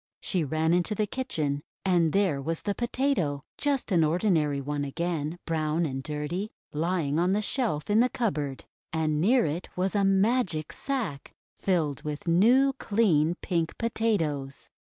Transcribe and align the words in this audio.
She 0.19 0.43
ran 0.43 0.73
into 0.73 0.95
the 0.95 1.05
kitchen, 1.05 1.61
and 1.85 2.11
there 2.11 2.41
was 2.41 2.63
the 2.63 2.73
Potato— 2.73 3.43
just 3.65 3.91
an 3.91 4.03
ordinary 4.03 4.59
one 4.59 4.83
again, 4.83 5.37
brown 5.45 5.85
and 5.85 6.01
dirty,— 6.01 6.49
lying 6.73 7.19
on 7.19 7.33
the 7.33 7.41
shelf 7.43 7.87
in 7.87 7.99
the 7.99 8.09
cupboard, 8.09 8.65
and 8.91 9.21
near 9.21 9.45
it 9.45 9.69
was 9.75 9.93
a 9.95 10.03
Magic 10.03 10.73
Sack 10.73 11.35
filled 11.59 12.01
with 12.01 12.27
new, 12.27 12.73
clean, 12.79 13.35
pink 13.43 13.77
Potatoes! 13.77 14.69